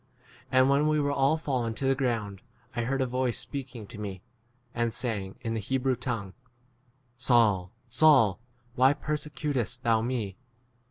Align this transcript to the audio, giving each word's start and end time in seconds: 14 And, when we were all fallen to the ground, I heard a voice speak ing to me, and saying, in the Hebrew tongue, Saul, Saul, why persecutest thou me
14 0.45 0.47
And, 0.59 0.67
when 0.71 0.87
we 0.87 0.99
were 0.99 1.11
all 1.11 1.37
fallen 1.37 1.75
to 1.75 1.85
the 1.85 1.93
ground, 1.93 2.41
I 2.75 2.85
heard 2.85 3.01
a 3.01 3.05
voice 3.05 3.37
speak 3.37 3.75
ing 3.75 3.85
to 3.85 3.99
me, 3.99 4.23
and 4.73 4.95
saying, 4.95 5.37
in 5.41 5.53
the 5.53 5.59
Hebrew 5.59 5.95
tongue, 5.95 6.33
Saul, 7.19 7.71
Saul, 7.87 8.39
why 8.73 8.93
persecutest 8.93 9.83
thou 9.83 10.01
me 10.01 10.37